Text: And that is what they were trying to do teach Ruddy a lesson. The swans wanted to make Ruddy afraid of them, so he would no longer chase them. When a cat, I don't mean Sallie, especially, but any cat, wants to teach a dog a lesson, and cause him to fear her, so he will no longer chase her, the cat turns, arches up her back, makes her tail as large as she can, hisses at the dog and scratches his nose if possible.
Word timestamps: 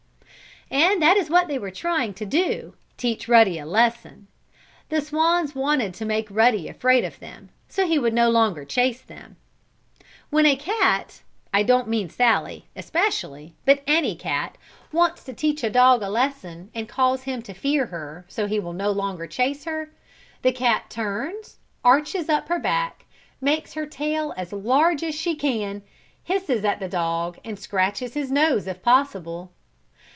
And 0.73 1.01
that 1.01 1.17
is 1.17 1.29
what 1.29 1.49
they 1.49 1.59
were 1.59 1.69
trying 1.69 2.13
to 2.13 2.25
do 2.25 2.75
teach 2.95 3.27
Ruddy 3.27 3.59
a 3.59 3.65
lesson. 3.65 4.27
The 4.87 5.01
swans 5.01 5.53
wanted 5.53 5.93
to 5.95 6.05
make 6.05 6.31
Ruddy 6.31 6.69
afraid 6.69 7.03
of 7.03 7.19
them, 7.19 7.49
so 7.67 7.85
he 7.85 7.99
would 7.99 8.13
no 8.13 8.29
longer 8.29 8.63
chase 8.63 9.01
them. 9.01 9.35
When 10.29 10.45
a 10.45 10.55
cat, 10.55 11.23
I 11.53 11.63
don't 11.63 11.89
mean 11.89 12.09
Sallie, 12.09 12.67
especially, 12.73 13.53
but 13.65 13.83
any 13.85 14.15
cat, 14.15 14.57
wants 14.93 15.25
to 15.25 15.33
teach 15.33 15.61
a 15.61 15.69
dog 15.69 16.01
a 16.03 16.09
lesson, 16.09 16.71
and 16.73 16.87
cause 16.87 17.23
him 17.23 17.41
to 17.41 17.53
fear 17.53 17.87
her, 17.87 18.23
so 18.29 18.47
he 18.47 18.57
will 18.57 18.71
no 18.73 18.91
longer 18.91 19.27
chase 19.27 19.65
her, 19.65 19.91
the 20.41 20.53
cat 20.53 20.89
turns, 20.89 21.57
arches 21.83 22.29
up 22.29 22.47
her 22.47 22.59
back, 22.59 23.03
makes 23.41 23.73
her 23.73 23.85
tail 23.85 24.33
as 24.37 24.53
large 24.53 25.03
as 25.03 25.15
she 25.15 25.35
can, 25.35 25.81
hisses 26.23 26.63
at 26.63 26.79
the 26.79 26.87
dog 26.87 27.39
and 27.43 27.59
scratches 27.59 28.13
his 28.13 28.31
nose 28.31 28.67
if 28.67 28.81
possible. 28.81 29.51